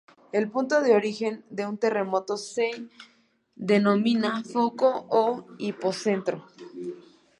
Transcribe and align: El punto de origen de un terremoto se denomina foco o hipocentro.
El 0.31 0.49
punto 0.49 0.81
de 0.81 0.95
origen 0.95 1.45
de 1.51 1.67
un 1.67 1.77
terremoto 1.77 2.35
se 2.35 2.71
denomina 3.53 4.43
foco 4.43 5.05
o 5.09 5.45
hipocentro. 5.59 6.43